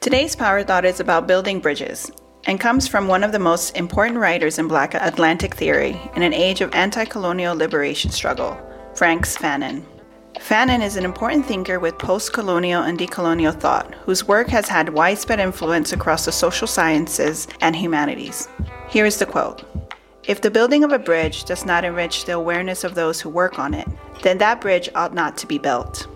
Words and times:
Today's 0.00 0.34
Power 0.36 0.62
Thought 0.62 0.84
is 0.84 1.00
about 1.00 1.26
building 1.26 1.60
bridges 1.60 2.10
and 2.44 2.58
comes 2.58 2.88
from 2.88 3.06
one 3.06 3.22
of 3.22 3.32
the 3.32 3.38
most 3.38 3.76
important 3.76 4.18
writers 4.18 4.58
in 4.58 4.68
Black 4.68 4.94
Atlantic 4.94 5.54
theory 5.54 5.98
in 6.16 6.22
an 6.22 6.34
age 6.34 6.60
of 6.60 6.74
anti 6.74 7.04
colonial 7.04 7.54
liberation 7.54 8.10
struggle, 8.10 8.58
Frantz 8.94 9.36
Fanon. 9.36 9.84
Fanon 10.38 10.82
is 10.82 10.96
an 10.96 11.04
important 11.04 11.46
thinker 11.46 11.78
with 11.78 11.98
post 11.98 12.32
colonial 12.32 12.82
and 12.82 12.98
decolonial 12.98 13.58
thought, 13.58 13.94
whose 14.04 14.26
work 14.26 14.48
has 14.48 14.68
had 14.68 14.88
widespread 14.88 15.38
influence 15.38 15.92
across 15.92 16.24
the 16.24 16.32
social 16.32 16.66
sciences 16.66 17.46
and 17.60 17.76
humanities. 17.76 18.48
Here 18.88 19.06
is 19.06 19.18
the 19.18 19.26
quote 19.26 19.62
If 20.24 20.40
the 20.40 20.50
building 20.50 20.84
of 20.84 20.92
a 20.92 20.98
bridge 20.98 21.44
does 21.44 21.64
not 21.64 21.84
enrich 21.84 22.24
the 22.24 22.32
awareness 22.32 22.82
of 22.82 22.94
those 22.94 23.20
who 23.20 23.28
work 23.28 23.58
on 23.58 23.72
it, 23.72 23.86
then 24.22 24.38
that 24.38 24.60
bridge 24.60 24.88
ought 24.94 25.14
not 25.14 25.36
to 25.38 25.46
be 25.46 25.58
built. 25.58 26.08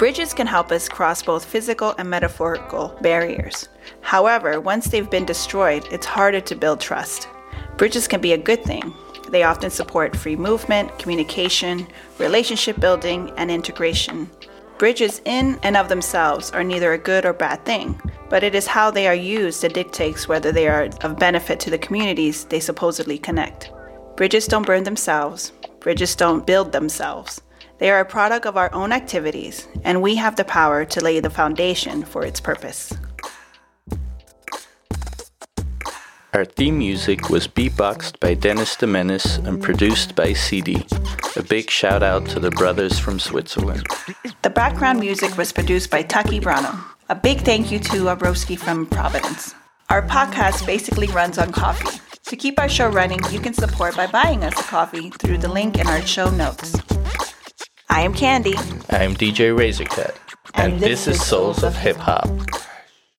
Bridges 0.00 0.32
can 0.32 0.46
help 0.46 0.72
us 0.72 0.88
cross 0.88 1.22
both 1.22 1.44
physical 1.44 1.94
and 1.98 2.08
metaphorical 2.08 2.96
barriers. 3.02 3.68
However, 4.00 4.58
once 4.58 4.86
they've 4.86 5.10
been 5.10 5.26
destroyed, 5.26 5.86
it's 5.92 6.06
harder 6.06 6.40
to 6.40 6.54
build 6.54 6.80
trust. 6.80 7.28
Bridges 7.76 8.08
can 8.08 8.22
be 8.22 8.32
a 8.32 8.38
good 8.38 8.64
thing. 8.64 8.94
They 9.28 9.42
often 9.42 9.68
support 9.68 10.16
free 10.16 10.36
movement, 10.36 10.98
communication, 10.98 11.86
relationship 12.16 12.80
building, 12.80 13.30
and 13.36 13.50
integration. 13.50 14.30
Bridges, 14.78 15.20
in 15.26 15.60
and 15.64 15.76
of 15.76 15.90
themselves, 15.90 16.50
are 16.52 16.64
neither 16.64 16.94
a 16.94 16.98
good 16.98 17.26
or 17.26 17.34
bad 17.34 17.66
thing, 17.66 18.00
but 18.30 18.42
it 18.42 18.54
is 18.54 18.66
how 18.66 18.90
they 18.90 19.06
are 19.06 19.14
used 19.14 19.60
that 19.60 19.74
dictates 19.74 20.26
whether 20.26 20.50
they 20.50 20.66
are 20.66 20.88
of 21.02 21.18
benefit 21.18 21.60
to 21.60 21.68
the 21.68 21.76
communities 21.76 22.46
they 22.46 22.58
supposedly 22.58 23.18
connect. 23.18 23.70
Bridges 24.16 24.46
don't 24.46 24.64
burn 24.64 24.84
themselves, 24.84 25.52
bridges 25.78 26.16
don't 26.16 26.46
build 26.46 26.72
themselves. 26.72 27.42
They 27.80 27.90
are 27.90 28.00
a 28.00 28.04
product 28.04 28.44
of 28.44 28.58
our 28.58 28.72
own 28.74 28.92
activities, 28.92 29.66
and 29.84 30.02
we 30.02 30.16
have 30.16 30.36
the 30.36 30.44
power 30.44 30.84
to 30.84 31.00
lay 31.00 31.18
the 31.18 31.30
foundation 31.30 32.02
for 32.02 32.26
its 32.26 32.38
purpose. 32.38 32.92
Our 36.34 36.44
theme 36.44 36.76
music 36.76 37.30
was 37.30 37.48
beatboxed 37.48 38.20
by 38.20 38.34
Dennis 38.34 38.76
de 38.76 38.86
Menace 38.86 39.38
and 39.38 39.62
produced 39.62 40.14
by 40.14 40.34
CD. 40.34 40.86
A 41.36 41.42
big 41.42 41.70
shout 41.70 42.02
out 42.02 42.26
to 42.26 42.38
the 42.38 42.50
brothers 42.50 42.98
from 42.98 43.18
Switzerland. 43.18 43.86
The 44.42 44.50
background 44.50 45.00
music 45.00 45.38
was 45.38 45.50
produced 45.50 45.90
by 45.90 46.02
Taki 46.02 46.38
Brano. 46.38 46.78
A 47.08 47.14
big 47.14 47.40
thank 47.40 47.72
you 47.72 47.78
to 47.78 48.04
Abroski 48.14 48.58
from 48.58 48.86
Providence. 48.86 49.54
Our 49.88 50.06
podcast 50.06 50.66
basically 50.66 51.06
runs 51.08 51.38
on 51.38 51.50
coffee. 51.50 51.98
To 52.26 52.36
keep 52.36 52.60
our 52.60 52.68
show 52.68 52.90
running, 52.90 53.20
you 53.30 53.40
can 53.40 53.54
support 53.54 53.96
by 53.96 54.06
buying 54.06 54.44
us 54.44 54.60
a 54.60 54.64
coffee 54.64 55.08
through 55.10 55.38
the 55.38 55.48
link 55.48 55.78
in 55.78 55.88
our 55.88 56.02
show 56.02 56.30
notes. 56.30 56.76
I 57.90 58.02
am 58.02 58.14
Candy. 58.14 58.54
I 58.90 59.02
am 59.02 59.14
DJ 59.14 59.52
Razorcut, 59.52 60.16
and, 60.54 60.74
and 60.74 60.80
this, 60.80 61.06
this, 61.06 61.16
is 61.16 61.26
Souls 61.26 61.64
of 61.64 61.76
Hip 61.76 61.96
Hop. 61.96 62.30